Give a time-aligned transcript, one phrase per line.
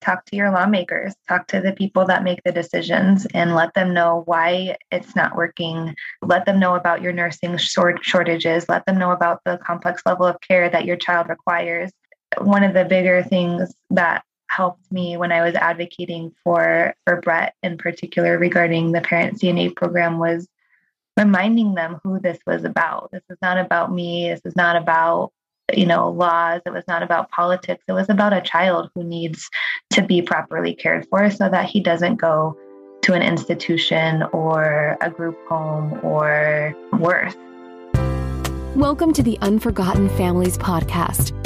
[0.00, 3.92] talk to your lawmakers, talk to the people that make the decisions, and let them
[3.94, 5.94] know why it's not working.
[6.22, 8.68] Let them know about your nursing short- shortages.
[8.68, 11.92] Let them know about the complex level of care that your child requires.
[12.38, 17.54] One of the bigger things that helped me when I was advocating for for Brett
[17.62, 20.48] in particular regarding the parent CNA program was
[21.16, 23.10] reminding them who this was about.
[23.12, 24.28] This is not about me.
[24.30, 25.32] This is not about
[25.76, 26.60] you know laws.
[26.66, 27.82] It was not about politics.
[27.88, 29.48] It was about a child who needs
[29.90, 32.56] to be properly cared for so that he doesn't go
[33.02, 37.34] to an institution or a group home or worse.
[38.76, 41.36] Welcome to the unforgotten families podcast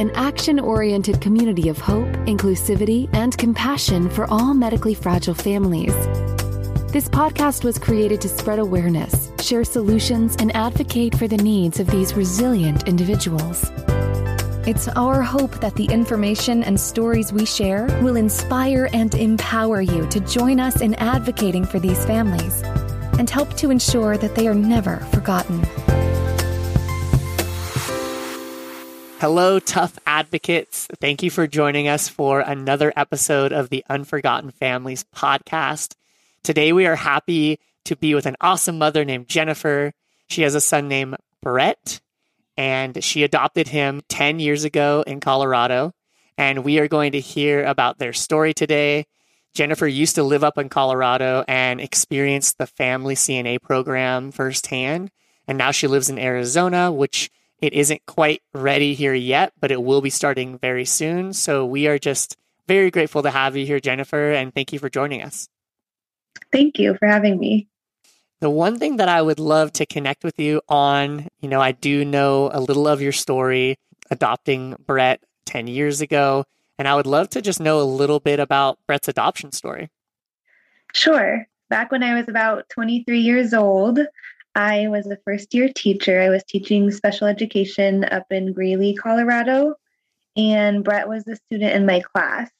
[0.00, 5.94] an action oriented community of hope inclusivity and compassion for all medically fragile families
[6.94, 11.88] this podcast was created to spread awareness, share solutions, and advocate for the needs of
[11.88, 13.68] these resilient individuals.
[14.64, 20.06] It's our hope that the information and stories we share will inspire and empower you
[20.06, 22.62] to join us in advocating for these families
[23.18, 25.64] and help to ensure that they are never forgotten.
[29.18, 30.86] Hello, TUF advocates.
[31.00, 35.96] Thank you for joining us for another episode of the Unforgotten Families podcast.
[36.44, 39.94] Today, we are happy to be with an awesome mother named Jennifer.
[40.28, 42.02] She has a son named Brett,
[42.54, 45.94] and she adopted him 10 years ago in Colorado.
[46.36, 49.06] And we are going to hear about their story today.
[49.54, 55.10] Jennifer used to live up in Colorado and experienced the family CNA program firsthand.
[55.48, 57.30] And now she lives in Arizona, which
[57.62, 61.32] it isn't quite ready here yet, but it will be starting very soon.
[61.32, 62.36] So we are just
[62.68, 65.48] very grateful to have you here, Jennifer, and thank you for joining us.
[66.52, 67.68] Thank you for having me.
[68.40, 71.72] The one thing that I would love to connect with you on, you know, I
[71.72, 73.76] do know a little of your story
[74.10, 76.44] adopting Brett 10 years ago,
[76.78, 79.88] and I would love to just know a little bit about Brett's adoption story.
[80.92, 81.46] Sure.
[81.70, 83.98] Back when I was about 23 years old,
[84.54, 86.20] I was a first year teacher.
[86.20, 89.74] I was teaching special education up in Greeley, Colorado,
[90.36, 92.50] and Brett was a student in my class.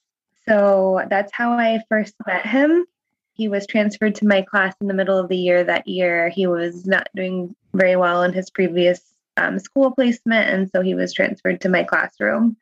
[0.49, 2.87] So that's how I first met him
[3.35, 6.29] he was transferred to my class in the middle of the year that year.
[6.29, 9.01] He was not doing very well in his previous
[9.37, 12.57] um, school placement, and so he was transferred to my classroom.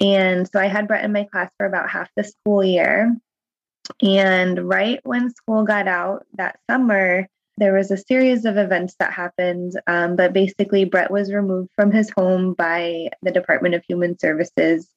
[0.00, 3.14] And so I had Brett in my class for about half the school year.
[4.02, 7.28] And right when school got out that summer,
[7.58, 9.72] there was a series of events that happened.
[9.86, 14.88] Um, but basically, Brett was removed from his home by the Department of Human Services.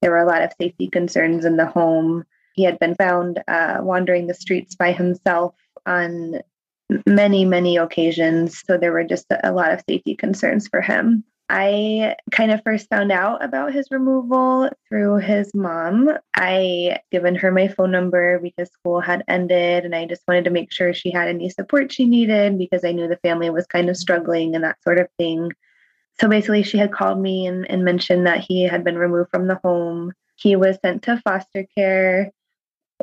[0.00, 2.24] There were a lot of safety concerns in the home.
[2.58, 5.54] He had been found uh, wandering the streets by himself
[5.86, 6.40] on
[7.06, 8.64] many, many occasions.
[8.66, 11.22] So there were just a lot of safety concerns for him.
[11.48, 16.10] I kind of first found out about his removal through his mom.
[16.34, 20.50] I given her my phone number because school had ended and I just wanted to
[20.50, 23.88] make sure she had any support she needed because I knew the family was kind
[23.88, 25.52] of struggling and that sort of thing.
[26.20, 29.46] So basically she had called me and, and mentioned that he had been removed from
[29.46, 30.12] the home.
[30.34, 32.32] He was sent to foster care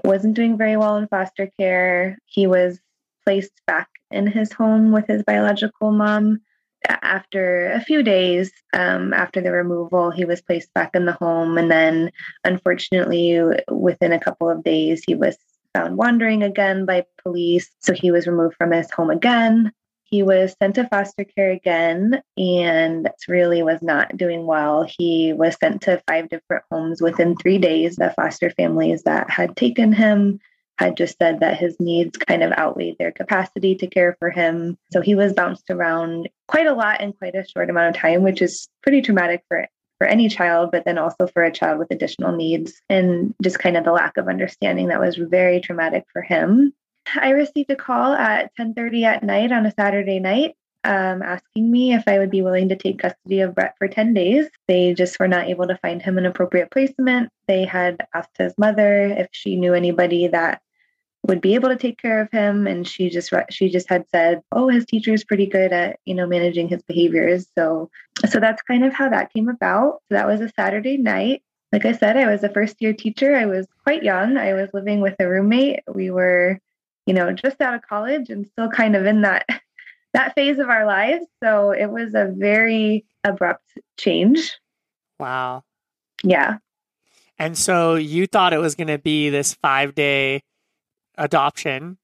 [0.03, 2.17] wasn't doing very well in foster care.
[2.25, 2.79] He was
[3.25, 6.39] placed back in his home with his biological mom.
[6.87, 11.57] After a few days um, after the removal, he was placed back in the home.
[11.57, 12.11] And then,
[12.43, 13.41] unfortunately,
[13.71, 15.35] within a couple of days, he was
[15.73, 17.71] found wandering again by police.
[17.79, 19.71] So he was removed from his home again.
[20.15, 24.87] He was sent to foster care again and really was not doing well.
[24.97, 27.97] He was sent to five different homes within three days.
[27.97, 30.39] The foster families that had taken him
[30.79, 34.77] had just said that his needs kind of outweighed their capacity to care for him.
[34.93, 38.23] So he was bounced around quite a lot in quite a short amount of time,
[38.23, 39.67] which is pretty traumatic for
[39.97, 43.75] for any child, but then also for a child with additional needs and just kind
[43.75, 46.73] of the lack of understanding that was very traumatic for him.
[47.15, 50.55] I received a call at 10:30 at night on a Saturday night
[50.85, 54.13] um, asking me if I would be willing to take custody of Brett for 10
[54.13, 54.47] days.
[54.67, 57.29] They just were not able to find him an appropriate placement.
[57.47, 60.61] They had asked his mother if she knew anybody that
[61.27, 64.43] would be able to take care of him and she just she just had said
[64.51, 67.47] oh his teacher is pretty good at you know managing his behaviors.
[67.57, 67.89] So
[68.27, 70.01] so that's kind of how that came about.
[70.07, 71.41] So that was a saturday night.
[71.71, 73.35] Like i said i was a first year teacher.
[73.35, 74.37] I was quite young.
[74.37, 75.79] I was living with a roommate.
[75.91, 76.59] We were
[77.05, 79.45] you know, just out of college and still kind of in that
[80.13, 81.25] that phase of our lives.
[81.43, 84.57] So it was a very abrupt change.
[85.19, 85.63] Wow.
[86.23, 86.57] Yeah.
[87.37, 90.41] And so you thought it was going to be this 5-day
[91.17, 91.97] adoption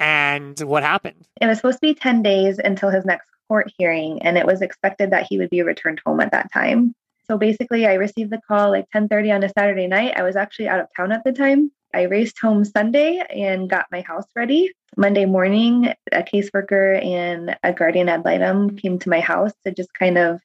[0.00, 1.28] and what happened?
[1.40, 4.62] It was supposed to be 10 days until his next court hearing and it was
[4.62, 6.94] expected that he would be returned home at that time.
[7.26, 10.14] So basically, I received the call like 10:30 on a Saturday night.
[10.16, 11.70] I was actually out of town at the time.
[11.94, 14.72] I raced home Sunday and got my house ready.
[14.96, 19.92] Monday morning, a caseworker and a guardian ad litem came to my house to just
[19.94, 20.40] kind of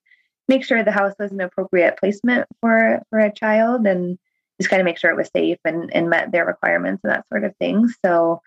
[0.47, 4.17] make sure the house was an appropriate placement for for a child and
[4.59, 7.25] just kind of make sure it was safe and, and met their requirements and that
[7.29, 7.87] sort of thing.
[8.03, 8.41] So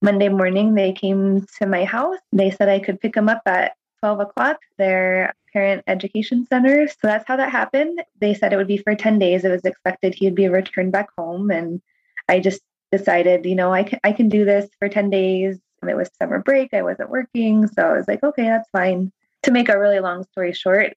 [0.00, 2.18] Monday morning, they came to my house.
[2.32, 6.86] They said I could pick them up at 12 o'clock, their parent education center.
[6.86, 8.02] So that's how that happened.
[8.20, 9.44] They said it would be for 10 days.
[9.44, 11.50] It was expected he would be returned back home.
[11.50, 11.80] And
[12.28, 12.60] I just
[12.92, 15.58] decided, you know, I can, I can do this for 10 days.
[15.82, 16.72] And It was summer break.
[16.72, 17.66] I wasn't working.
[17.68, 19.12] So I was like, okay, that's fine.
[19.42, 20.94] To make a really long story short,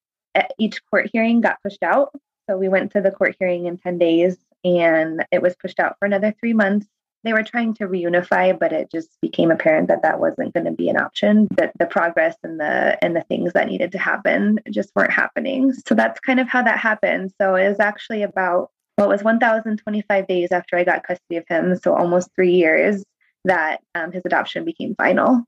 [0.58, 2.12] each court hearing got pushed out.
[2.50, 5.98] So we went to the court hearing in 10 days and it was pushed out
[6.00, 6.88] for another three months.
[7.24, 10.72] They were trying to reunify, but it just became apparent that that wasn't going to
[10.72, 11.50] be an option.
[11.58, 15.74] That the progress and the and the things that needed to happen just weren't happening.
[15.74, 17.34] So that's kind of how that happened.
[17.40, 21.76] So it was actually about what was 1,025 days after I got custody of him,
[21.78, 23.04] so almost three years,
[23.46, 25.44] that um, his adoption became final.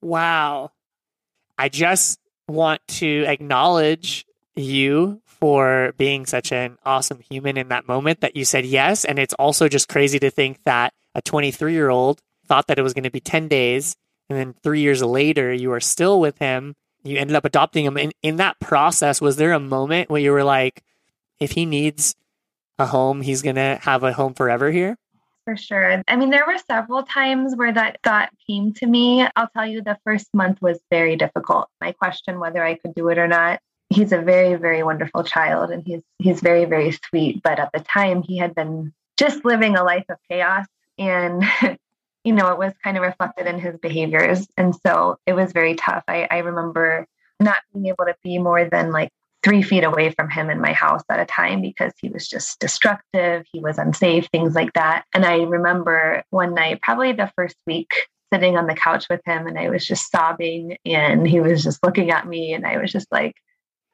[0.00, 0.70] Wow.
[1.58, 4.24] I just want to acknowledge
[4.54, 9.04] you for being such an awesome human in that moment that you said yes.
[9.04, 12.82] And it's also just crazy to think that a 23 year old thought that it
[12.82, 13.96] was going to be 10 days.
[14.28, 16.76] And then three years later, you are still with him.
[17.02, 17.96] You ended up adopting him.
[17.96, 20.84] And in that process, was there a moment where you were like,
[21.40, 22.14] if he needs
[22.80, 24.96] a home, he's going to have a home forever here?
[25.44, 26.02] For sure.
[26.06, 29.26] I mean, there were several times where that thought came to me.
[29.36, 31.68] I'll tell you, the first month was very difficult.
[31.80, 33.60] I questioned whether I could do it or not
[33.90, 37.80] he's a very very wonderful child and he's he's very very sweet but at the
[37.80, 40.64] time he had been just living a life of chaos
[40.96, 41.44] and
[42.24, 45.74] you know it was kind of reflected in his behaviors and so it was very
[45.74, 47.06] tough i, I remember
[47.40, 49.10] not being able to be more than like
[49.42, 52.58] three feet away from him in my house at a time because he was just
[52.60, 57.56] destructive he was unsafe things like that and i remember one night probably the first
[57.66, 57.92] week
[58.32, 61.82] sitting on the couch with him and i was just sobbing and he was just
[61.84, 63.34] looking at me and i was just like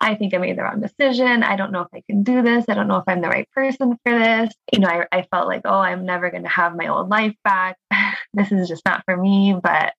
[0.01, 1.43] I think I made the wrong decision.
[1.43, 2.67] I don't know if I can do this.
[2.69, 4.53] I don't know if I'm the right person for this.
[4.73, 7.35] You know, I, I felt like, oh, I'm never going to have my old life
[7.45, 7.79] back.
[8.35, 9.57] this is just not for me.
[9.61, 9.95] But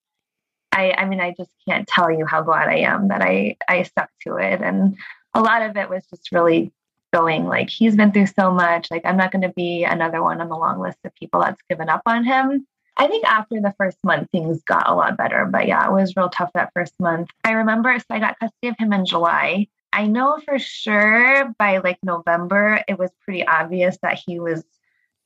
[0.71, 3.83] I, I mean, I just can't tell you how glad I am that I, I
[3.83, 4.61] stuck to it.
[4.61, 4.97] And
[5.37, 6.71] a lot of it was just really
[7.13, 8.89] going like, he's been through so much.
[8.89, 11.61] Like, I'm not going to be another one on the long list of people that's
[11.69, 12.65] given up on him.
[12.97, 15.45] I think after the first month, things got a lot better.
[15.45, 17.29] But yeah, it was real tough that first month.
[17.43, 19.67] I remember, so I got custody of him in July.
[19.93, 24.63] I know for sure by like November, it was pretty obvious that he was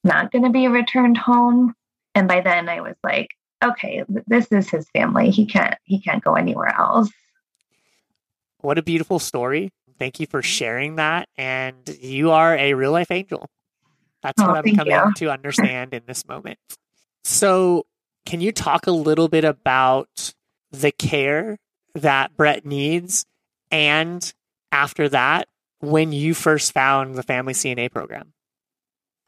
[0.03, 1.73] not going to be returned home.
[2.13, 3.29] And by then I was like,
[3.63, 5.31] okay, this is his family.
[5.31, 7.09] He can't, he can't go anywhere else.
[8.59, 9.71] What a beautiful story.
[10.01, 11.29] Thank you for sharing that.
[11.37, 13.47] And you are a real life angel.
[14.23, 15.13] That's oh, what I'm coming you.
[15.17, 16.57] to understand in this moment.
[17.23, 17.85] So,
[18.25, 20.33] can you talk a little bit about
[20.71, 21.59] the care
[21.93, 23.27] that Brett needs
[23.69, 24.33] and
[24.71, 25.47] after that
[25.81, 28.33] when you first found the family CNA program?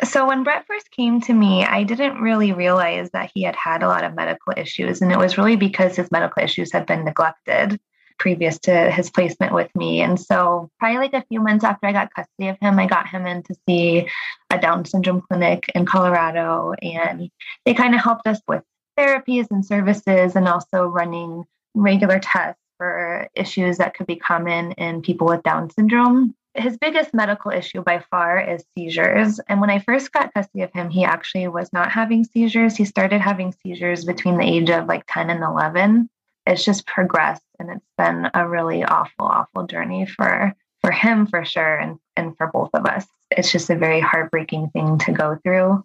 [0.03, 3.83] So, when Brett first came to me, I didn't really realize that he had had
[3.83, 5.03] a lot of medical issues.
[5.03, 7.79] And it was really because his medical issues had been neglected
[8.19, 10.01] previous to his placement with me.
[10.01, 13.07] And so, probably like a few months after I got custody of him, I got
[13.07, 14.07] him in to see
[14.50, 16.74] a Down syndrome clinic in Colorado.
[16.81, 17.30] And
[17.65, 18.63] they kind of helped us with
[18.98, 25.01] therapies and services and also running regular tests for issues that could be common in
[25.01, 26.36] people with Down syndrome.
[26.55, 29.39] His biggest medical issue by far is seizures.
[29.48, 32.75] And when I first got custody of him, he actually was not having seizures.
[32.75, 36.10] He started having seizures between the age of like 10 and 11.
[36.45, 41.45] It's just progressed and it's been a really awful, awful journey for for him for
[41.45, 43.05] sure and, and for both of us.
[43.31, 45.83] It's just a very heartbreaking thing to go through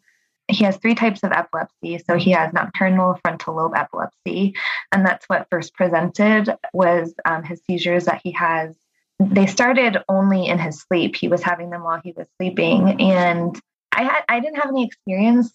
[0.49, 1.99] he has three types of epilepsy.
[1.99, 4.55] So he has nocturnal frontal lobe epilepsy,
[4.93, 8.75] and that's what first presented was um, his seizures that he has.
[9.21, 11.17] They started only in his sleep.
[11.17, 13.61] He was having them while he was sleeping, and
[13.93, 15.53] I had I didn't have any experience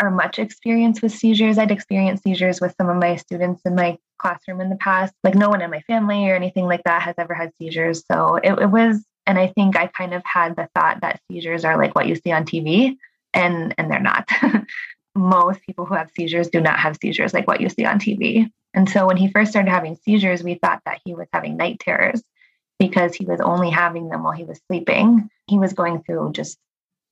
[0.00, 1.58] or much experience with seizures.
[1.58, 5.12] I'd experienced seizures with some of my students in my classroom in the past.
[5.22, 8.04] Like no one in my family or anything like that has ever had seizures.
[8.10, 11.64] So it, it was, and I think I kind of had the thought that seizures
[11.64, 12.96] are like what you see on TV
[13.34, 14.28] and and they're not.
[15.14, 18.50] Most people who have seizures do not have seizures like what you see on TV.
[18.72, 21.78] And so when he first started having seizures, we thought that he was having night
[21.78, 22.22] terrors
[22.78, 25.28] because he was only having them while he was sleeping.
[25.46, 26.58] He was going through just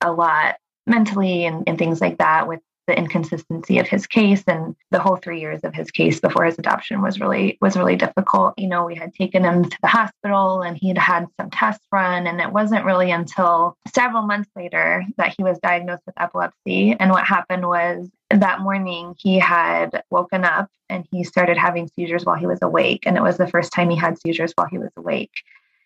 [0.00, 4.74] a lot mentally and, and things like that with the inconsistency of his case and
[4.90, 8.54] the whole three years of his case before his adoption was really was really difficult.
[8.58, 12.26] You know we had taken him to the hospital and he'd had some tests run
[12.26, 16.96] and it wasn't really until several months later that he was diagnosed with epilepsy.
[16.98, 22.24] And what happened was that morning he had woken up and he started having seizures
[22.24, 24.78] while he was awake and it was the first time he had seizures while he
[24.78, 25.32] was awake.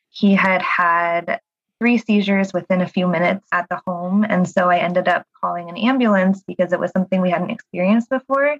[0.08, 1.40] He had had
[1.78, 4.24] three seizures within a few minutes at the home.
[4.24, 8.08] And so I ended up calling an ambulance because it was something we hadn't experienced
[8.08, 8.56] before.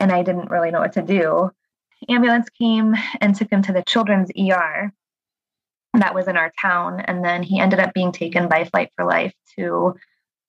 [0.00, 1.50] And I didn't really know what to do.
[2.08, 4.92] ambulance came and took him to the children's ER
[5.94, 7.00] that was in our town.
[7.00, 9.96] And then he ended up being taken by Flight for Life to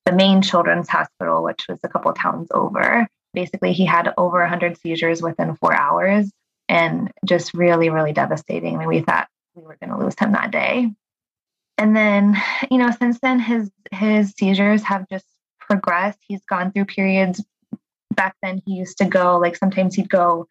[0.06, 3.08] the main children's hospital, which was a couple towns over.
[3.34, 6.32] Basically, he had over 100 seizures within four hours
[6.68, 8.76] and just really, really devastating.
[8.76, 10.92] I mean, we thought we were going to lose him that day
[11.80, 12.36] and then
[12.70, 15.26] you know since then his his seizures have just
[15.60, 16.20] progressed.
[16.28, 17.44] He's gone through periods.
[18.14, 20.48] Back then he used to go like sometimes he'd go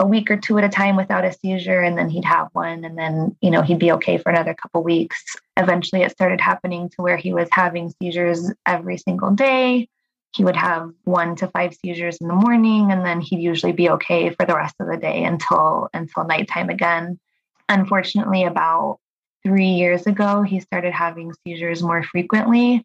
[0.00, 2.84] a week or two at a time without a seizure and then he'd have one
[2.84, 5.22] and then you know he'd be okay for another couple weeks.
[5.56, 9.88] Eventually it started happening to where he was having seizures every single day.
[10.34, 13.90] He would have one to five seizures in the morning and then he'd usually be
[13.90, 17.20] okay for the rest of the day until until nighttime again.
[17.68, 18.98] Unfortunately about
[19.44, 22.84] three years ago, he started having seizures more frequently.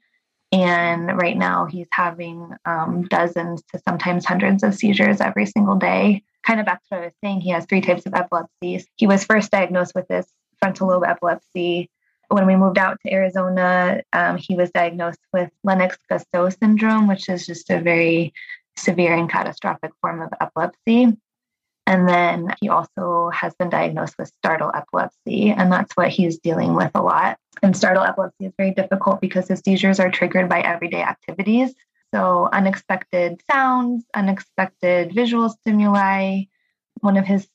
[0.52, 6.24] And right now, he's having um, dozens to sometimes hundreds of seizures every single day.
[6.44, 8.88] Kind of back to what I was saying, he has three types of epilepsies.
[8.96, 10.26] He was first diagnosed with this
[10.60, 11.90] frontal lobe epilepsy.
[12.30, 17.30] When we moved out to Arizona, um, he was diagnosed with Lennox Gastaut syndrome, which
[17.30, 18.34] is just a very
[18.78, 21.18] severe and catastrophic form of epilepsy.
[21.90, 26.76] And then he also has been diagnosed with startle epilepsy, and that's what he's dealing
[26.76, 27.40] with a lot.
[27.64, 31.74] And startle epilepsy is very difficult because his seizures are triggered by everyday activities.
[32.14, 36.44] So, unexpected sounds, unexpected visual stimuli.
[37.00, 37.48] One of his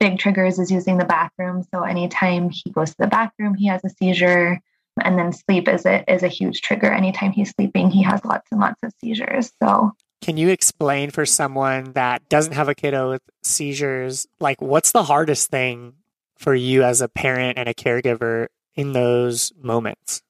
[0.00, 1.62] big triggers is using the bathroom.
[1.74, 4.58] So, anytime he goes to the bathroom, he has a seizure.
[5.02, 6.90] And then sleep is a, is a huge trigger.
[6.90, 9.52] Anytime he's sleeping, he has lots and lots of seizures.
[9.62, 9.92] So,
[10.22, 15.02] can you explain for someone that doesn't have a kiddo with seizures, like what's the
[15.02, 15.94] hardest thing
[16.38, 20.22] for you as a parent and a caregiver in those moments?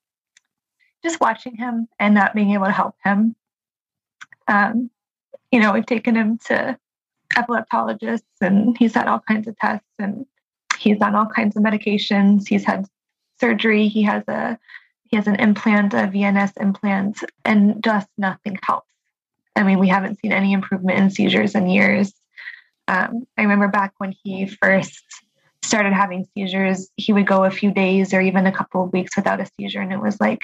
[1.03, 3.37] Just watching him and not being able to help him.
[4.49, 4.91] Um,
[5.51, 6.79] you know, we've taken him to
[7.35, 10.25] epileptologists and he's had all kinds of tests and
[10.79, 12.49] he's on all kinds of medications.
[12.49, 12.87] He's had
[13.41, 13.89] surgery.
[13.89, 14.59] He has a
[15.05, 18.92] he has an implant, a VNS implant, and just nothing helps.
[19.55, 22.13] I mean, we haven't seen any improvement in seizures in years.
[22.89, 25.03] Um, I remember back when he first
[25.63, 29.17] started having seizures, he would go a few days or even a couple of weeks
[29.17, 30.41] without a seizure, and it was like,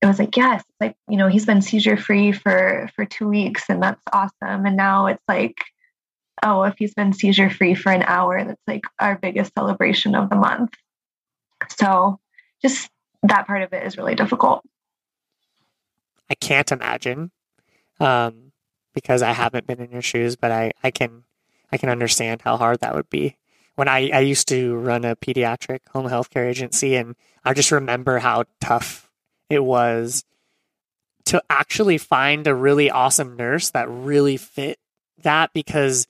[0.00, 3.64] it was like, yes, like you know, he's been seizure free for for two weeks,
[3.68, 4.64] and that's awesome.
[4.64, 5.56] And now it's like,
[6.42, 10.30] oh, if he's been seizure free for an hour, that's like our biggest celebration of
[10.30, 10.72] the month.
[11.78, 12.18] So,
[12.62, 12.88] just
[13.24, 14.64] that part of it is really difficult.
[16.30, 17.32] I can't imagine
[18.00, 18.52] um,
[18.94, 21.24] because I haven't been in your shoes, but I, I can
[21.70, 23.36] I can understand how hard that would be.
[23.76, 27.14] When I, I used to run a pediatric home health care agency, and
[27.44, 29.08] I just remember how tough
[29.48, 30.24] it was
[31.26, 34.78] to actually find a really awesome nurse that really fit
[35.22, 36.08] that because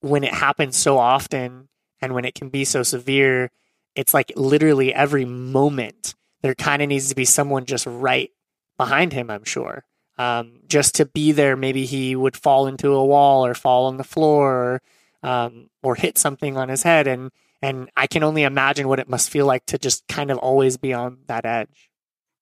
[0.00, 1.68] when it happens so often
[2.00, 3.50] and when it can be so severe,
[3.94, 8.30] it's like literally every moment there kind of needs to be someone just right
[8.78, 9.84] behind him, I'm sure
[10.18, 11.56] um, just to be there.
[11.56, 14.82] Maybe he would fall into a wall or fall on the floor or,
[15.22, 17.06] um, or hit something on his head.
[17.06, 17.30] And,
[17.62, 20.76] and I can only imagine what it must feel like to just kind of always
[20.76, 21.88] be on that edge.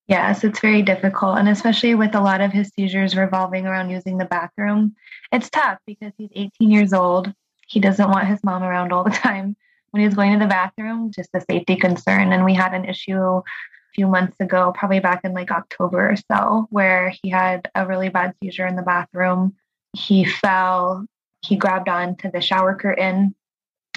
[0.09, 1.39] Yes, it's very difficult.
[1.39, 4.95] And especially with a lot of his seizures revolving around using the bathroom,
[5.33, 7.33] it's tough because he's 18 years old.
[7.67, 9.57] He doesn't want his mom around all the time.
[9.91, 12.33] When he's going to the bathroom, just a safety concern.
[12.33, 13.43] And we had an issue
[13.97, 18.11] few months ago, probably back in like October or so, where he had a really
[18.11, 19.55] bad seizure in the bathroom.
[19.97, 21.07] He fell,
[21.41, 23.35] he grabbed onto the shower curtain,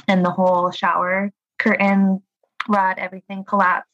[0.08, 2.24] and the whole shower curtain
[2.68, 3.92] rod, everything collapsed,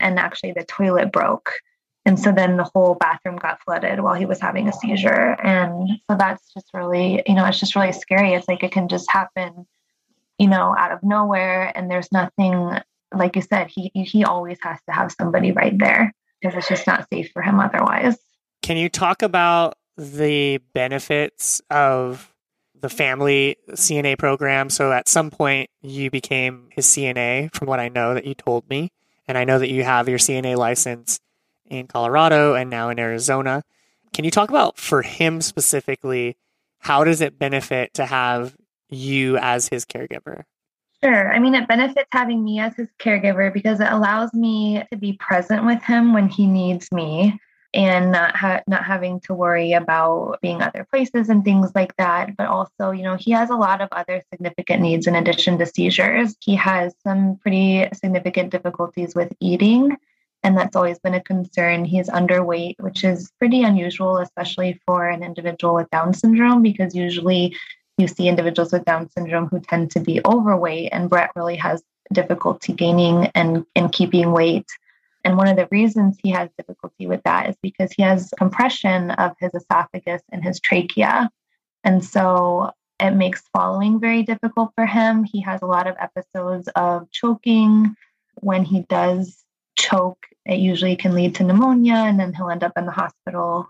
[0.00, 1.52] and actually the toilet broke.
[2.04, 5.36] And so then the whole bathroom got flooded while he was having a seizure.
[5.42, 8.32] And so that's just really, you know, it's just really scary.
[8.32, 9.66] It's like it can just happen,
[10.38, 12.78] you know, out of nowhere and there's nothing
[13.14, 16.86] like you said, he he always has to have somebody right there because it's just
[16.86, 18.16] not safe for him otherwise.
[18.62, 22.32] Can you talk about the benefits of
[22.80, 24.70] the family CNA program?
[24.70, 28.68] So at some point you became his CNA from what I know that you told
[28.68, 28.92] me.
[29.26, 31.20] And I know that you have your CNA license
[31.66, 33.62] in Colorado and now in Arizona.
[34.14, 36.36] can you talk about for him specifically,
[36.78, 38.56] how does it benefit to have
[38.88, 40.44] you as his caregiver?
[41.02, 41.32] Sure.
[41.32, 45.12] I mean, it benefits having me as his caregiver because it allows me to be
[45.12, 47.38] present with him when he needs me
[47.72, 52.36] and not ha- not having to worry about being other places and things like that.
[52.36, 55.66] But also you know he has a lot of other significant needs in addition to
[55.66, 56.34] seizures.
[56.40, 59.96] He has some pretty significant difficulties with eating
[60.44, 61.84] and that's always been a concern.
[61.84, 67.54] He's underweight which is pretty unusual especially for an individual with down syndrome because usually
[67.98, 71.82] you see individuals with down syndrome who tend to be overweight and brett really has
[72.12, 74.66] difficulty gaining and, and keeping weight
[75.24, 79.10] and one of the reasons he has difficulty with that is because he has compression
[79.10, 81.30] of his esophagus and his trachea.
[81.84, 85.24] And so it makes swallowing very difficult for him.
[85.24, 87.94] He has a lot of episodes of choking.
[88.36, 89.44] When he does
[89.76, 93.68] choke, it usually can lead to pneumonia, and then he'll end up in the hospital.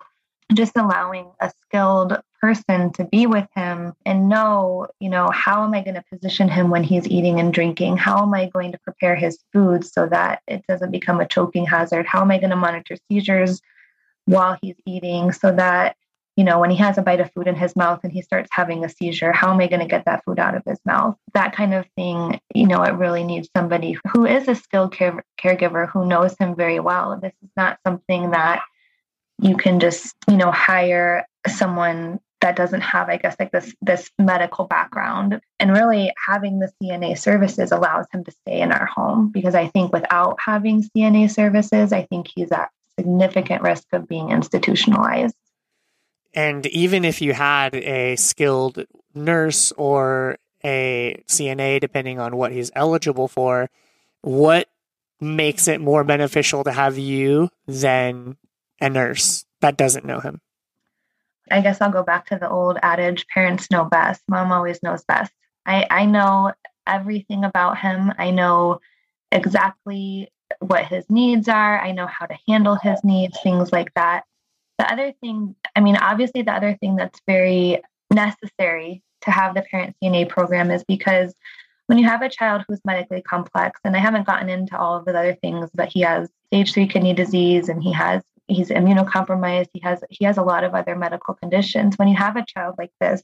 [0.54, 5.74] Just allowing a skilled person to be with him and know, you know, how am
[5.74, 7.96] I going to position him when he's eating and drinking?
[7.96, 11.66] How am I going to prepare his food so that it doesn't become a choking
[11.66, 12.06] hazard?
[12.06, 13.60] How am I going to monitor seizures
[14.24, 15.96] while he's eating so that,
[16.36, 18.48] you know, when he has a bite of food in his mouth and he starts
[18.52, 21.16] having a seizure, how am I going to get that food out of his mouth?
[21.34, 25.24] That kind of thing, you know, it really needs somebody who is a skilled care-
[25.42, 27.18] caregiver who knows him very well.
[27.20, 28.62] This is not something that
[29.40, 34.10] you can just, you know, hire someone that doesn't have i guess like this this
[34.18, 35.40] medical background.
[35.58, 39.66] And really having the cna services allows him to stay in our home because i
[39.68, 45.34] think without having cna services i think he's at significant risk of being institutionalized.
[46.34, 52.70] And even if you had a skilled nurse or a cna depending on what he's
[52.74, 53.70] eligible for
[54.22, 54.68] what
[55.20, 58.36] makes it more beneficial to have you than
[58.80, 60.40] a nurse that doesn't know him
[61.50, 64.22] I guess I'll go back to the old adage parents know best.
[64.28, 65.32] Mom always knows best.
[65.66, 66.52] I, I know
[66.86, 68.12] everything about him.
[68.18, 68.80] I know
[69.30, 70.30] exactly
[70.60, 71.80] what his needs are.
[71.80, 74.24] I know how to handle his needs, things like that.
[74.78, 77.82] The other thing, I mean, obviously, the other thing that's very
[78.12, 81.34] necessary to have the parent CNA program is because
[81.86, 85.04] when you have a child who's medically complex, and I haven't gotten into all of
[85.04, 89.68] the other things, but he has stage three kidney disease and he has he's immunocompromised.
[89.72, 91.96] He has he has a lot of other medical conditions.
[91.96, 93.22] When you have a child like this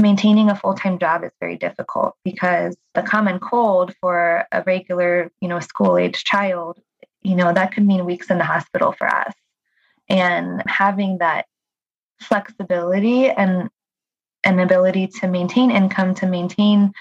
[0.00, 5.48] maintaining a full-time job is very difficult because the common cold for a regular you
[5.48, 6.80] know school age child
[7.22, 9.32] you know that could mean weeks in the hospital for us.
[10.08, 11.46] And having that
[12.20, 13.70] flexibility and
[14.44, 16.92] an ability to maintain income to maintain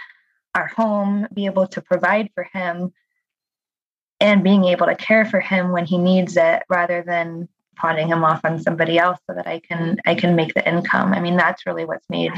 [0.54, 2.94] our home be able to provide for him
[4.22, 8.24] and being able to care for him when he needs it rather than pawning him
[8.24, 11.14] off on somebody else so that I can I can make the income.
[11.14, 12.32] I mean that's really what's made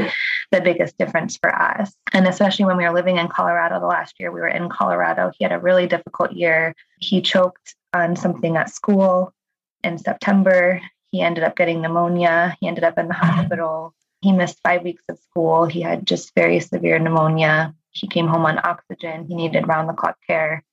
[0.52, 1.94] the biggest difference for us.
[2.14, 5.32] And especially when we were living in Colorado the last year we were in Colorado.
[5.38, 6.74] He had a really difficult year.
[7.00, 9.34] He choked on something at school
[9.84, 10.82] in September.
[11.12, 12.56] He ended up getting pneumonia.
[12.62, 13.94] He ended up in the hospital.
[14.22, 15.66] He missed 5 weeks of school.
[15.66, 17.76] He had just very severe pneumonia.
[17.92, 19.26] He came home on oxygen.
[19.28, 20.64] He needed round the clock care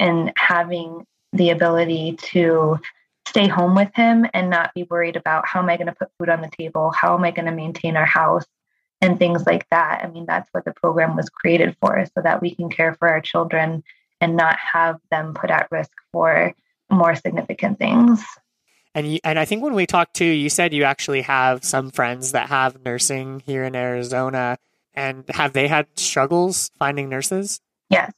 [0.00, 2.80] and having the ability to
[3.28, 6.10] stay home with him and not be worried about how am I going to put
[6.18, 6.90] food on the table?
[6.90, 8.44] How am I going to maintain our house?
[9.02, 10.02] And things like that.
[10.02, 13.08] I mean, that's what the program was created for, so that we can care for
[13.08, 13.82] our children
[14.20, 16.52] and not have them put at risk for
[16.90, 18.22] more significant things.
[18.94, 21.90] And you, and I think when we talked to you said you actually have some
[21.90, 24.58] friends that have nursing here in Arizona.
[24.92, 27.60] And have they had struggles finding nurses?
[27.88, 28.12] Yes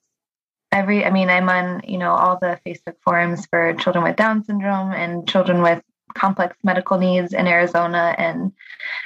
[0.73, 4.43] every i mean i'm on you know all the facebook forums for children with down
[4.45, 5.83] syndrome and children with
[6.15, 8.15] complex medical needs in arizona.
[8.19, 8.53] And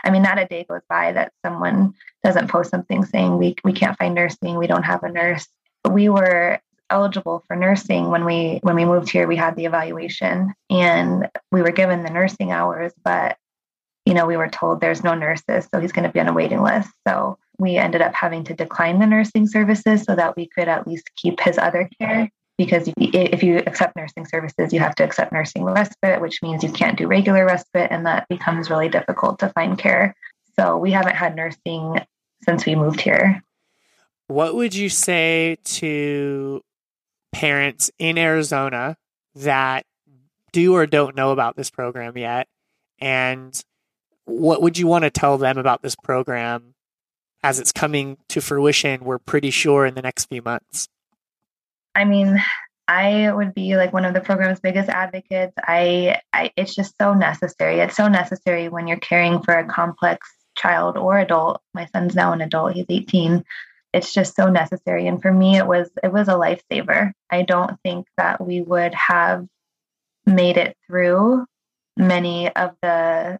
[0.05, 3.73] i mean not a day goes by that someone doesn't post something saying we, we
[3.73, 5.47] can't find nursing we don't have a nurse.
[5.89, 9.27] We were eligible for nursing when we when we moved here.
[9.27, 13.37] We had the evaluation and we were given the nursing hours but
[14.05, 16.33] you know we were told there's no nurses so he's going to be on a
[16.33, 16.91] waiting list.
[17.07, 20.87] So we ended up having to decline the nursing services so that we could at
[20.87, 22.31] least keep his other care.
[22.59, 26.73] Because if you accept nursing services, you have to accept nursing respite, which means you
[26.73, 30.15] can't do regular respite, and that becomes really difficult to find care.
[30.59, 32.01] So we haven't had nursing
[32.45, 33.43] since we moved here.
[34.29, 36.63] What would you say to
[37.31, 38.97] parents in Arizona
[39.35, 39.85] that
[40.53, 42.49] do or don't know about this program yet?
[42.99, 43.63] And
[44.25, 46.75] what would you want to tell them about this program
[47.47, 50.89] as it's coming to fruition, we're pretty sure in the next few months?
[51.95, 52.43] I mean,
[52.89, 55.55] I would be like one of the program's biggest advocates.
[55.57, 57.79] I, I it's just so necessary.
[57.79, 61.61] It's so necessary when you're caring for a complex child or adult.
[61.73, 62.73] My son's now an adult.
[62.73, 63.45] He's 18.
[63.93, 65.07] It's just so necessary.
[65.07, 67.13] And for me it was it was a lifesaver.
[67.31, 69.47] I don't think that we would have
[70.27, 71.47] made it through
[71.97, 73.39] many of the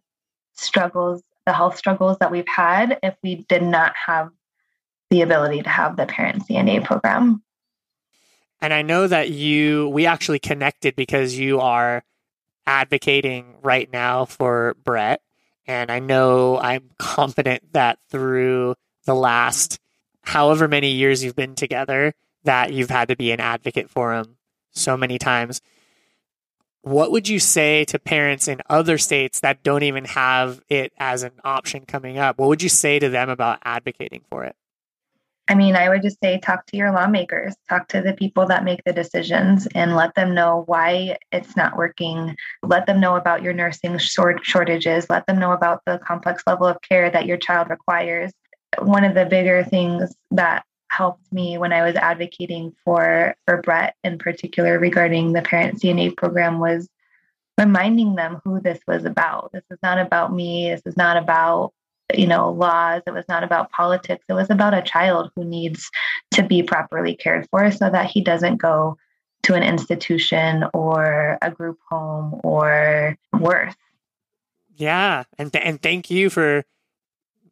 [0.53, 4.29] struggles, the health struggles that we've had if we did not have
[5.09, 7.41] the ability to have the parent CNA program.
[8.61, 12.03] And I know that you, we actually connected because you are
[12.65, 15.21] advocating right now for Brett.
[15.65, 19.79] And I know I'm confident that through the last
[20.21, 24.35] however many years you've been together, that you've had to be an advocate for him
[24.71, 25.61] so many times.
[26.87, 31.23] What would you say to parents in other states that don't even have it as
[31.23, 32.39] an option coming up?
[32.39, 34.55] What would you say to them about advocating for it?
[35.49, 38.63] I mean, I would just say talk to your lawmakers, talk to the people that
[38.63, 42.37] make the decisions, and let them know why it's not working.
[42.63, 45.09] Let them know about your nursing short shortages.
[45.09, 48.31] Let them know about the complex level of care that your child requires.
[48.79, 53.95] One of the bigger things that helped me when I was advocating for for Brett
[54.03, 56.89] in particular regarding the parent CNA program was
[57.57, 59.51] reminding them who this was about.
[59.51, 60.69] This is not about me.
[60.69, 61.73] This is not about
[62.15, 65.89] you know laws it was not about politics it was about a child who needs
[66.31, 68.97] to be properly cared for so that he doesn't go
[69.43, 73.75] to an institution or a group home or worse
[74.75, 76.63] yeah and th- and thank you for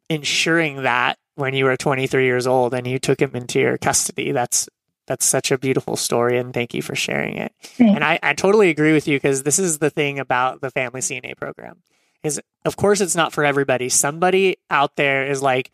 [0.08, 4.32] ensuring that when you were 23 years old and you took him into your custody
[4.32, 4.68] that's
[5.06, 7.94] that's such a beautiful story and thank you for sharing it Thanks.
[7.94, 11.00] and I, I totally agree with you because this is the thing about the family
[11.00, 11.82] cna program
[12.26, 13.88] is of course it's not for everybody.
[13.88, 15.70] Somebody out there is like,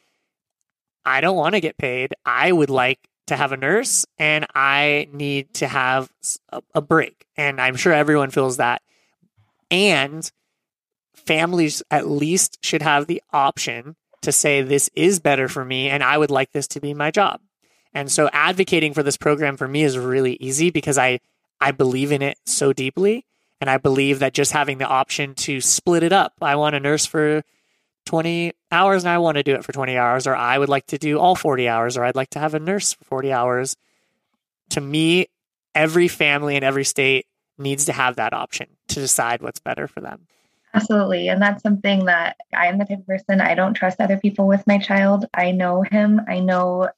[1.05, 2.15] I don't want to get paid.
[2.25, 6.11] I would like to have a nurse and I need to have
[6.51, 7.27] a, a break.
[7.37, 8.83] And I'm sure everyone feels that.
[9.71, 10.31] And
[11.15, 16.03] families at least should have the option to say, this is better for me and
[16.03, 17.41] I would like this to be my job.
[17.95, 21.21] And so advocating for this program for me is really easy because I,
[21.61, 23.27] I believe in it so deeply.
[23.61, 26.81] And I believe that just having the option to split it up, I want a
[26.81, 27.45] nurse for
[28.07, 30.87] 20 hours and I want to do it for 20 hours, or I would like
[30.89, 33.77] to do all 40 hours, or I'd like to have a nurse for 40 hours.
[34.71, 35.29] To me,
[35.75, 37.27] every family in every state
[37.59, 40.27] needs to have that option to decide what's better for them.
[40.75, 41.29] Absolutely.
[41.29, 44.47] And that's something that I am the type of person I don't trust other people
[44.47, 45.27] with my child.
[45.35, 46.21] I know him.
[46.27, 46.89] I know,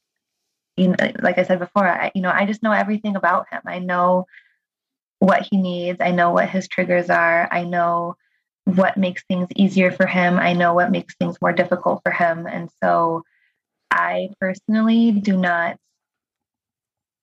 [0.76, 3.62] you know, like I said before, I, you know, I just know everything about him.
[3.66, 4.26] I know
[5.20, 6.00] what he needs.
[6.00, 7.48] I know what his triggers are.
[7.52, 8.16] I know
[8.64, 10.38] what makes things easier for him.
[10.38, 12.46] I know what makes things more difficult for him.
[12.46, 13.24] And so
[13.90, 15.76] I personally do not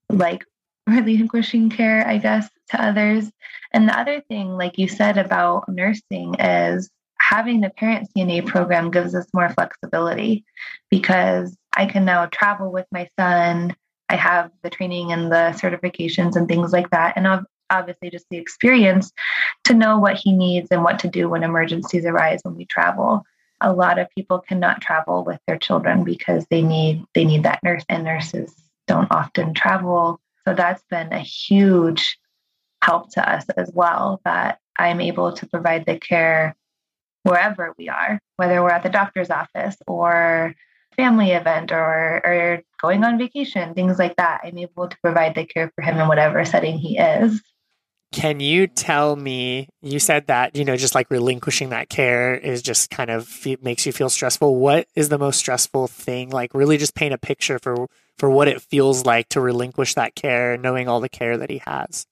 [0.09, 0.45] like
[0.87, 3.31] relinquishing care, I guess, to others.
[3.73, 6.89] And the other thing, like you said about nursing, is
[7.19, 10.43] having the parent CNA program gives us more flexibility
[10.89, 13.75] because I can now travel with my son.
[14.09, 17.13] I have the training and the certifications and things like that.
[17.15, 19.11] And I've obviously just the experience
[19.63, 23.23] to know what he needs and what to do when emergencies arise when we travel
[23.61, 27.59] a lot of people cannot travel with their children because they need they need that
[27.63, 28.53] nurse and nurses
[28.87, 32.17] don't often travel so that's been a huge
[32.83, 36.55] help to us as well that i'm able to provide the care
[37.23, 40.55] wherever we are whether we're at the doctor's office or
[40.95, 45.45] family event or or going on vacation things like that i'm able to provide the
[45.45, 47.41] care for him in whatever setting he is
[48.11, 49.69] can you tell me?
[49.81, 53.85] You said that you know, just like relinquishing that care is just kind of makes
[53.85, 54.57] you feel stressful.
[54.57, 56.29] What is the most stressful thing?
[56.29, 57.87] Like, really, just paint a picture for
[58.21, 61.57] for what it feels like to relinquish that care, knowing all the care that he
[61.65, 62.05] has.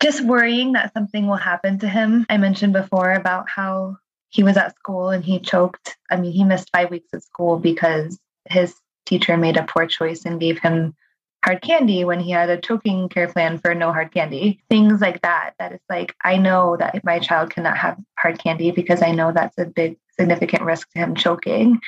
[0.00, 2.24] Just worrying that something will happen to him.
[2.30, 3.96] I mentioned before about how
[4.28, 5.96] he was at school and he choked.
[6.12, 10.24] I mean, he missed five weeks of school because his teacher made a poor choice
[10.24, 10.94] and gave him
[11.44, 14.62] hard candy when he had a choking care plan for no hard candy.
[14.70, 15.54] Things like that.
[15.58, 19.32] That is like, I know that my child cannot have hard candy because I know
[19.32, 21.80] that's a big, significant risk to him choking.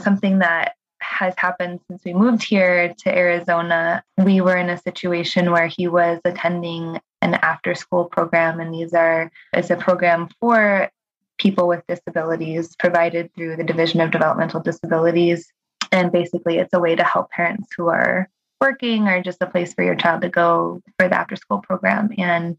[0.00, 4.02] Something that has happened since we moved here to Arizona.
[4.16, 8.94] We were in a situation where he was attending an after school program, and these
[8.94, 10.90] are, it's a program for
[11.38, 15.52] people with disabilities provided through the Division of Developmental Disabilities.
[15.92, 18.28] And basically, it's a way to help parents who are
[18.60, 22.10] working or just a place for your child to go for the after school program.
[22.18, 22.56] And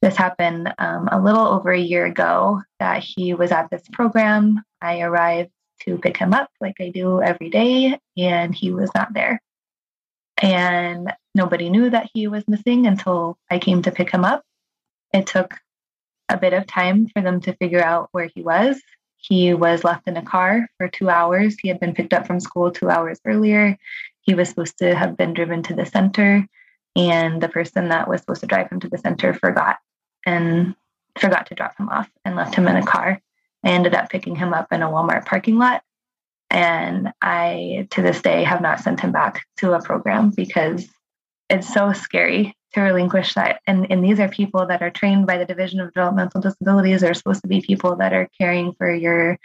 [0.00, 4.62] this happened um, a little over a year ago that he was at this program.
[4.80, 5.50] I arrived
[5.84, 9.40] to pick him up like I do every day, and he was not there.
[10.38, 14.42] And nobody knew that he was missing until I came to pick him up.
[15.12, 15.54] It took
[16.28, 18.80] a bit of time for them to figure out where he was.
[19.16, 21.56] He was left in a car for two hours.
[21.60, 23.76] He had been picked up from school two hours earlier.
[24.22, 26.46] He was supposed to have been driven to the center,
[26.96, 29.78] and the person that was supposed to drive him to the center forgot
[30.26, 30.74] and
[31.18, 33.20] forgot to drop him off and left him in a car.
[33.64, 35.82] I ended up picking him up in a Walmart parking lot.
[36.50, 40.86] And I, to this day, have not sent him back to a program because
[41.48, 43.60] it's so scary to relinquish that.
[43.66, 47.00] And, and these are people that are trained by the Division of Developmental Disabilities.
[47.00, 49.38] They're supposed to be people that are caring for your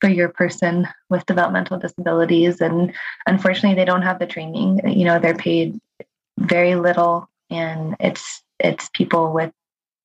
[0.00, 2.60] for your person with developmental disabilities.
[2.60, 2.92] And
[3.26, 4.80] unfortunately, they don't have the training.
[4.86, 5.80] You know, they're paid
[6.38, 9.52] very little, and it's it's people with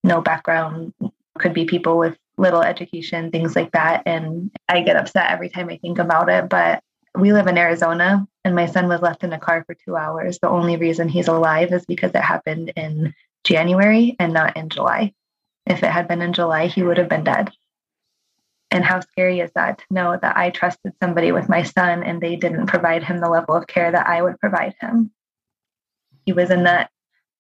[0.04, 0.94] no background.
[1.38, 4.04] Could be people with little education, things like that.
[4.06, 6.50] And I get upset every time I think about it.
[6.50, 6.84] But
[7.16, 10.40] we live in Arizona, and my son was left in a car for two hours.
[10.40, 15.14] The only reason he's alive is because it happened in January and not in July.
[15.66, 17.52] If it had been in July, he would have been dead.
[18.72, 22.22] And how scary is that to know that I trusted somebody with my son and
[22.22, 25.12] they didn't provide him the level of care that I would provide him?
[26.26, 26.90] He was in that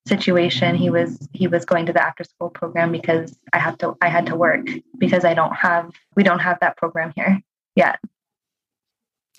[0.07, 0.75] situation.
[0.75, 4.09] He was he was going to the after school program because I have to I
[4.09, 7.41] had to work because I don't have we don't have that program here
[7.75, 7.99] yet.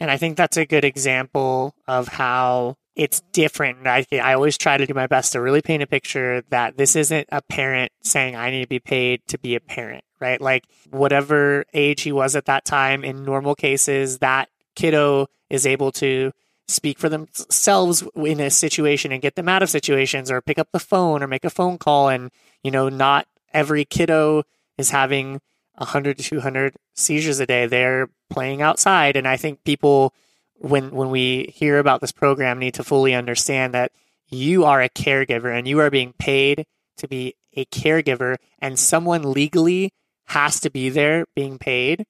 [0.01, 3.87] And I think that's a good example of how it's different.
[3.87, 6.97] I, I always try to do my best to really paint a picture that this
[6.97, 10.41] isn't a parent saying, I need to be paid to be a parent, right?
[10.41, 15.93] Like, whatever age he was at that time, in normal cases, that kiddo is able
[15.93, 16.33] to
[16.73, 20.69] speak for themselves in a situation and get them out of situations or pick up
[20.73, 22.09] the phone or make a phone call.
[22.09, 22.31] And,
[22.63, 24.45] you know, not every kiddo
[24.79, 25.41] is having
[25.77, 27.67] 100 to 200 seizures a day.
[27.67, 29.17] They're playing outside.
[29.17, 30.15] And I think people,
[30.57, 33.93] when, when we hear about this program, need to fully understand that
[34.29, 39.33] you are a caregiver and you are being paid to be a caregiver, and someone
[39.33, 39.93] legally
[40.27, 42.07] has to be there being paid.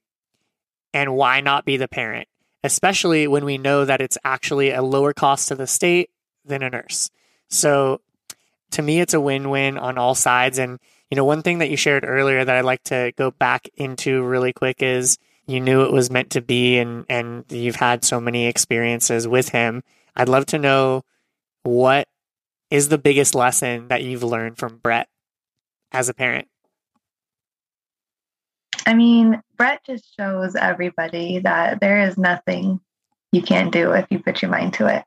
[0.94, 2.28] And why not be the parent?
[2.64, 6.10] Especially when we know that it's actually a lower cost to the state
[6.44, 7.10] than a nurse.
[7.48, 8.00] So
[8.72, 10.58] to me, it's a win win on all sides.
[10.58, 10.78] And
[11.10, 14.22] you know, one thing that you shared earlier that I'd like to go back into
[14.22, 18.20] really quick is you knew it was meant to be and and you've had so
[18.20, 19.82] many experiences with him.
[20.16, 21.04] I'd love to know
[21.62, 22.08] what
[22.70, 25.08] is the biggest lesson that you've learned from Brett
[25.92, 26.48] as a parent?
[28.86, 32.80] I mean, Brett just shows everybody that there is nothing
[33.30, 35.04] you can't do if you put your mind to it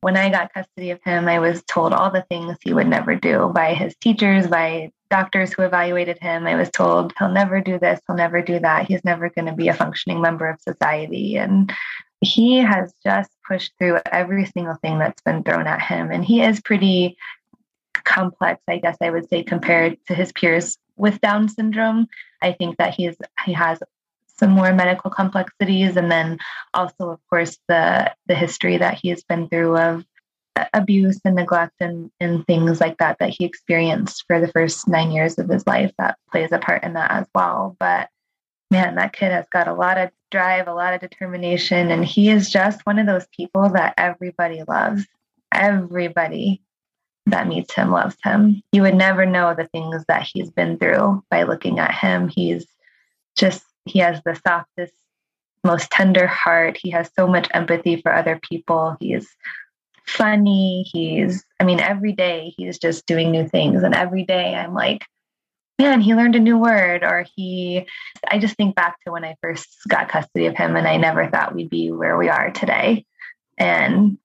[0.00, 3.16] when I got custody of him, I was told all the things he would never
[3.16, 6.46] do by his teachers, by doctors who evaluated him.
[6.46, 8.86] I was told he'll never do this, he'll never do that.
[8.86, 11.36] He's never going to be a functioning member of society.
[11.36, 11.72] And
[12.20, 16.12] he has just pushed through every single thing that's been thrown at him.
[16.12, 17.16] And he is pretty
[18.04, 22.06] complex, I guess I would say, compared to his peers with Down syndrome.
[22.42, 23.82] I think that he's he has
[24.38, 26.38] some more medical complexities and then
[26.74, 30.04] also of course the the history that he has been through of
[30.72, 35.10] abuse and neglect and, and things like that that he experienced for the first nine
[35.10, 37.76] years of his life that plays a part in that as well.
[37.78, 38.08] But
[38.70, 42.30] man that kid has got a lot of drive a lot of determination and he
[42.30, 45.06] is just one of those people that everybody loves.
[45.52, 46.62] Everybody
[47.26, 48.62] that meets him loves him.
[48.72, 52.28] You would never know the things that he's been through by looking at him.
[52.28, 52.66] He's
[53.36, 54.94] just he has the softest,
[55.64, 56.78] most tender heart.
[56.80, 58.96] He has so much empathy for other people.
[59.00, 59.28] He's
[60.06, 60.84] funny.
[60.92, 63.82] He's, I mean, every day he's just doing new things.
[63.82, 65.04] And every day I'm like,
[65.78, 67.02] man, he learned a new word.
[67.02, 67.86] Or he,
[68.28, 71.28] I just think back to when I first got custody of him and I never
[71.28, 73.04] thought we'd be where we are today.
[73.58, 74.18] And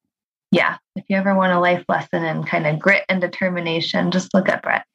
[0.51, 4.33] yeah, if you ever want a life lesson and kind of grit and determination, just
[4.33, 4.85] look at Brett.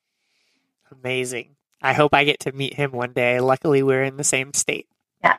[0.93, 1.56] Amazing.
[1.83, 3.41] I hope I get to meet him one day.
[3.41, 4.87] Luckily, we're in the same state.
[5.23, 5.37] Yeah.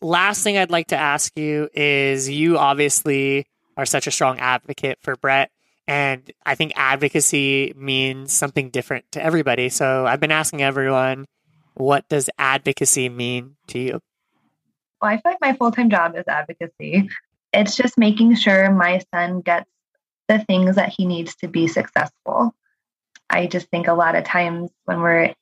[0.00, 4.98] Last thing I'd like to ask you is you obviously are such a strong advocate
[5.00, 5.50] for Brett.
[5.86, 9.68] And I think advocacy means something different to everybody.
[9.68, 11.26] So I've been asking everyone,
[11.74, 14.00] what does advocacy mean to you?
[15.00, 17.08] Well, I feel like my full time job is advocacy.
[17.52, 19.68] It's just making sure my son gets
[20.28, 22.54] the things that he needs to be successful.
[23.32, 25.34] I just think a lot of times when we're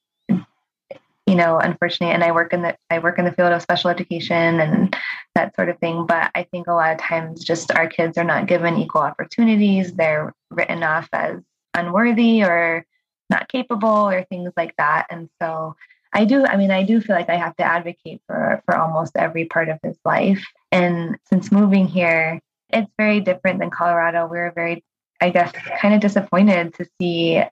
[1.31, 3.88] you know unfortunately and i work in the i work in the field of special
[3.88, 4.96] education and
[5.37, 8.24] that sort of thing but i think a lot of times just our kids are
[8.24, 9.92] not given equal opportunities.
[9.92, 11.40] They're written off as
[11.74, 12.85] unworthy or
[13.29, 15.07] not capable or things like that.
[15.11, 15.76] And so
[16.12, 19.12] i do i mean i do feel like i have to advocate for for almost
[19.16, 20.44] every part of his life.
[20.72, 24.26] And since moving here it's very different than colorado.
[24.26, 24.85] We're very
[25.20, 27.42] I guess, kind of disappointed to see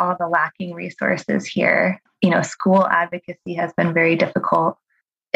[0.00, 2.00] all the lacking resources here.
[2.22, 4.78] You know, school advocacy has been very difficult,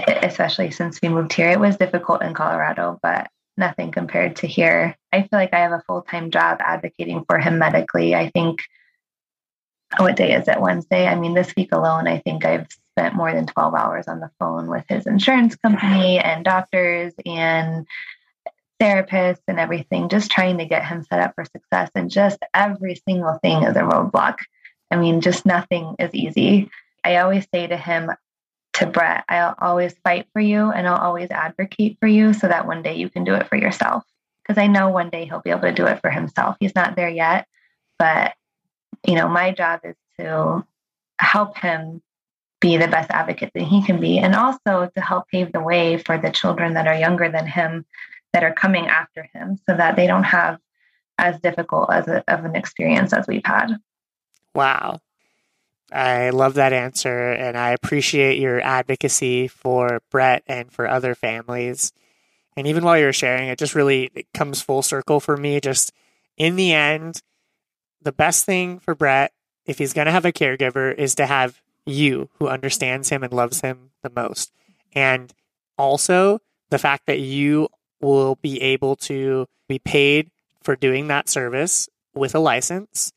[0.06, 1.50] especially since we moved here.
[1.50, 4.96] It was difficult in Colorado, but nothing compared to here.
[5.12, 8.14] I feel like I have a full time job advocating for him medically.
[8.14, 8.62] I think,
[9.98, 10.60] what day is it?
[10.60, 11.06] Wednesday?
[11.06, 14.30] I mean, this week alone, I think I've spent more than 12 hours on the
[14.38, 17.86] phone with his insurance company and doctors and
[18.80, 21.90] therapists and everything, just trying to get him set up for success.
[21.94, 24.36] And just every single thing is a roadblock.
[24.90, 26.70] I mean, just nothing is easy.
[27.02, 28.10] I always say to him,
[28.74, 32.66] to Brett, I'll always fight for you and I'll always advocate for you so that
[32.66, 34.04] one day you can do it for yourself.
[34.42, 36.56] Because I know one day he'll be able to do it for himself.
[36.60, 37.46] He's not there yet,
[37.98, 38.34] but
[39.06, 40.66] you know, my job is to
[41.18, 42.02] help him
[42.60, 45.98] be the best advocate that he can be and also to help pave the way
[45.98, 47.84] for the children that are younger than him
[48.34, 50.58] that are coming after him so that they don't have
[51.16, 53.76] as difficult as a, of an experience as we've had.
[54.54, 55.00] Wow.
[55.92, 61.92] I love that answer, and I appreciate your advocacy for Brett and for other families.
[62.56, 65.60] And even while you're sharing, it just really it comes full circle for me.
[65.60, 65.92] Just
[66.36, 67.22] in the end,
[68.02, 69.32] the best thing for Brett,
[69.66, 73.32] if he's going to have a caregiver, is to have you who understands him and
[73.32, 74.52] loves him the most.
[74.92, 75.32] And
[75.78, 77.68] also the fact that you
[78.00, 80.30] will be able to be paid
[80.62, 83.12] for doing that service with a license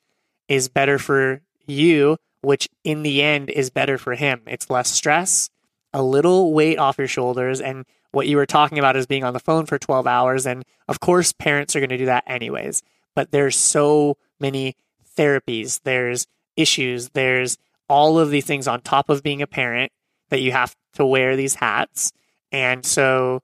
[0.48, 4.42] is better for you which in the end is better for him.
[4.46, 5.50] It's less stress,
[5.94, 9.34] a little weight off your shoulders, and what you were talking about is being on
[9.34, 10.48] the phone for 12 hours.
[10.48, 12.84] And of course, parents are going to do that anyways.
[13.16, 14.76] But there's so many
[15.18, 17.58] therapies, there's issues, there's
[17.90, 19.92] all of these things on top of being a parent
[20.30, 22.12] that you have to wear these hats.
[22.52, 23.42] And so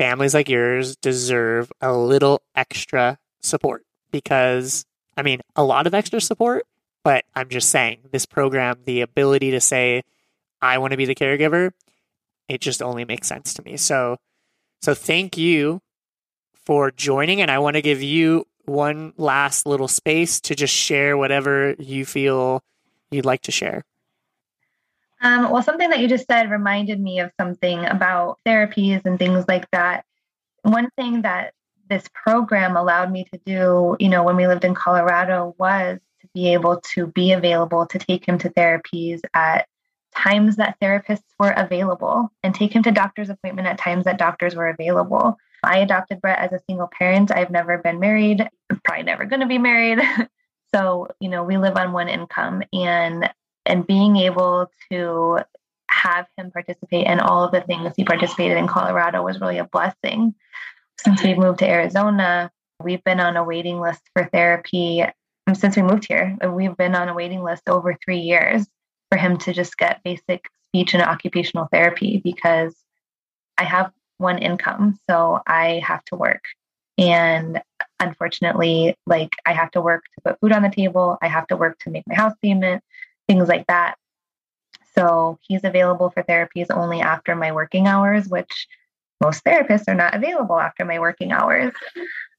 [0.00, 4.84] families like yours deserve a little extra support because,
[5.16, 6.66] I mean, a lot of extra support
[7.02, 10.02] but I'm just saying, this program, the ability to say,
[10.60, 11.72] I want to be the caregiver,
[12.48, 13.76] it just only makes sense to me.
[13.76, 14.18] So,
[14.82, 15.80] so thank you
[16.52, 17.40] for joining.
[17.40, 22.04] And I want to give you one last little space to just share whatever you
[22.04, 22.62] feel
[23.10, 23.84] you'd like to share.
[25.20, 29.44] Um, well, something that you just said reminded me of something about therapies and things
[29.46, 30.04] like that.
[30.62, 31.52] One thing that
[31.88, 36.28] this program allowed me to do, you know, when we lived in Colorado was to
[36.34, 39.66] be able to be available to take him to therapies at
[40.14, 44.54] times that therapists were available and take him to doctor's appointment at times that doctors
[44.54, 45.36] were available.
[45.62, 47.30] I adopted Brett as a single parent.
[47.30, 48.48] I've never been married,
[48.84, 49.98] probably never going to be married.
[50.74, 53.30] so, you know, we live on one income and
[53.70, 55.38] and being able to
[55.88, 59.64] have him participate in all of the things he participated in Colorado was really a
[59.64, 60.34] blessing.
[60.98, 62.50] Since we've moved to Arizona,
[62.82, 65.04] we've been on a waiting list for therapy
[65.46, 66.36] um, since we moved here.
[66.52, 68.66] We've been on a waiting list over three years
[69.08, 72.74] for him to just get basic speech and occupational therapy because
[73.56, 76.42] I have one income, so I have to work.
[76.98, 77.62] And
[78.00, 81.56] unfortunately, like I have to work to put food on the table, I have to
[81.56, 82.82] work to make my house payment,
[83.30, 83.94] things like that.
[84.96, 88.66] So he's available for therapies only after my working hours, which
[89.20, 91.72] most therapists are not available after my working hours.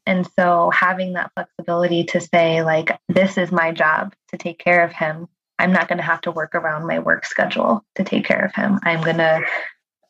[0.06, 4.84] And so having that flexibility to say, like, this is my job to take care
[4.84, 5.30] of him.
[5.60, 8.54] I'm not going to have to work around my work schedule to take care of
[8.54, 8.77] him.
[8.84, 9.45] I'm going to,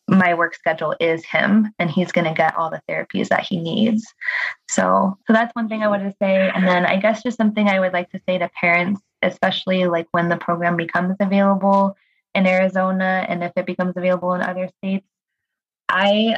[0.07, 3.57] my work schedule is him and he's going to get all the therapies that he
[3.57, 4.03] needs.
[4.67, 6.49] So, so that's one thing I wanted to say.
[6.49, 10.07] And then I guess just something I would like to say to parents, especially like
[10.12, 11.95] when the program becomes available
[12.34, 15.05] in Arizona and if it becomes available in other states.
[15.89, 16.38] I,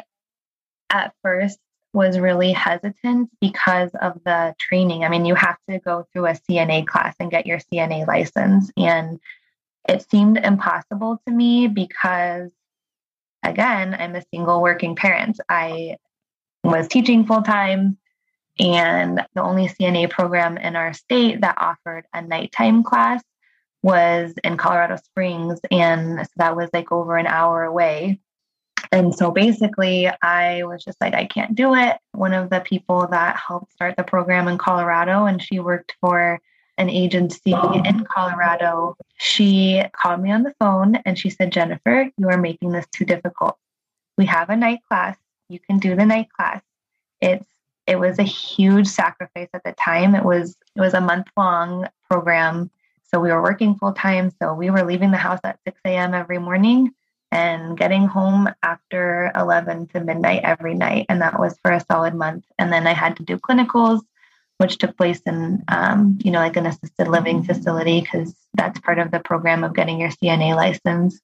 [0.90, 1.60] at first,
[1.94, 5.04] was really hesitant because of the training.
[5.04, 8.72] I mean, you have to go through a CNA class and get your CNA license.
[8.76, 9.20] And
[9.88, 12.50] it seemed impossible to me because,
[13.44, 15.40] again, I'm a single working parent.
[15.48, 15.98] I
[16.64, 17.98] was teaching full time,
[18.60, 23.24] and the only CNA program in our state that offered a nighttime class
[23.82, 25.60] was in Colorado Springs.
[25.72, 28.20] And so that was like over an hour away.
[28.92, 31.98] And so basically, I was just like, I can't do it.
[32.12, 36.40] One of the people that helped start the program in Colorado, and she worked for
[36.78, 42.30] an agency in Colorado, she called me on the phone and she said, Jennifer, you
[42.30, 43.58] are making this too difficult.
[44.18, 45.18] We have a night class.
[45.50, 46.62] You can do the night class.
[47.22, 47.46] It's
[47.88, 50.16] it was a huge sacrifice at the time.
[50.16, 52.70] It was it was a month long program.
[53.04, 54.32] So we were working full time.
[54.42, 56.14] So we were leaving the house at 6 a.m.
[56.14, 56.94] every morning
[57.32, 61.06] and getting home after 11 to midnight every night.
[61.10, 62.46] And that was for a solid month.
[62.58, 64.02] And then I had to do clinicals
[64.58, 69.00] which took place in, um, you know, like an assisted living facility, because that's part
[69.00, 71.20] of the program of getting your CNA license.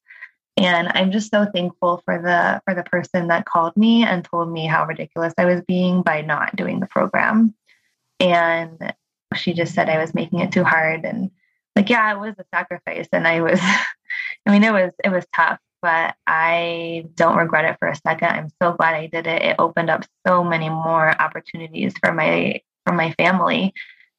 [0.59, 4.51] And I'm just so thankful for the for the person that called me and told
[4.51, 7.55] me how ridiculous I was being by not doing the program.
[8.19, 8.93] And
[9.35, 11.31] she just said I was making it too hard and
[11.77, 13.59] like yeah, it was a sacrifice and I was
[14.45, 18.27] I mean it was it was tough, but I don't regret it for a second.
[18.27, 19.41] I'm so glad I did it.
[19.41, 23.73] It opened up so many more opportunities for my for my family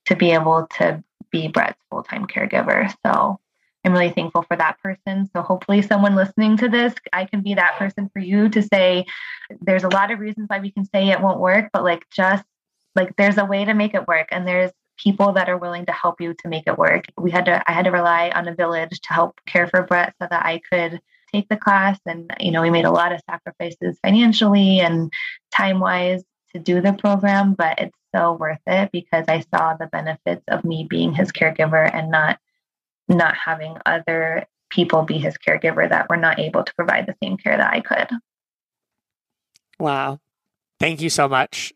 [0.07, 2.91] to be able to be Brett's full-time caregiver.
[3.05, 3.41] So
[3.85, 5.28] I'm really thankful for that person.
[5.35, 9.07] So hopefully someone listening to this, I can be that person for you to say
[9.61, 12.45] there's a lot of reasons why we can say it won't work, but like just
[12.95, 15.93] like there's a way to make it work and there's people that are willing to
[15.93, 17.07] help you to make it work.
[17.16, 20.14] We had to I had to rely on a village to help care for Brett
[20.20, 21.01] so that I could
[21.33, 25.12] take the class and you know we made a lot of sacrifices financially and
[25.51, 26.22] time wise
[26.53, 30.64] to do the program but it's so worth it because i saw the benefits of
[30.64, 32.39] me being his caregiver and not
[33.11, 37.36] not having other people be his caregiver that were not able to provide the same
[37.36, 38.08] care that I could.
[39.78, 40.20] Wow.
[40.78, 41.72] Thank you so much.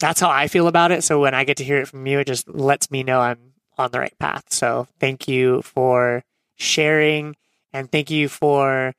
[0.00, 1.04] That's how I feel about it.
[1.04, 3.52] So when I get to hear it from you, it just lets me know I'm
[3.78, 4.44] on the right path.
[4.50, 6.24] So thank you for
[6.56, 7.36] sharing
[7.72, 8.94] and thank you for